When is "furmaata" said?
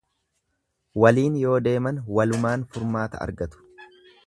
2.73-3.23